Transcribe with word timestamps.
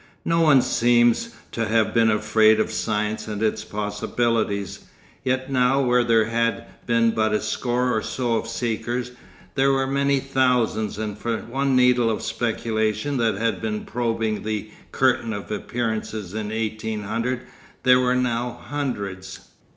No 0.25 0.41
one 0.41 0.63
seems 0.63 1.35
to 1.51 1.67
have 1.67 1.93
been 1.93 2.09
afraid 2.09 2.59
of 2.59 2.71
science 2.71 3.27
and 3.27 3.43
its 3.43 3.63
possibilities. 3.63 4.85
Yet 5.23 5.51
now 5.51 5.79
where 5.83 6.03
there 6.03 6.25
had 6.25 6.63
been 6.87 7.11
but 7.11 7.33
a 7.35 7.39
score 7.39 7.95
or 7.95 8.01
so 8.01 8.33
of 8.33 8.47
seekers, 8.47 9.11
there 9.53 9.71
were 9.71 9.85
many 9.85 10.19
thousands, 10.19 10.97
and 10.97 11.15
for 11.19 11.37
one 11.41 11.75
needle 11.75 12.09
of 12.09 12.23
speculation 12.23 13.17
that 13.17 13.35
had 13.35 13.61
been 13.61 13.85
probing 13.85 14.41
the 14.41 14.71
curtain 14.91 15.33
of 15.33 15.51
appearances 15.51 16.33
in 16.33 16.49
1800, 16.49 17.41
there 17.83 17.99
were 17.99 18.15
now 18.15 18.59
hundreds. 18.59 19.49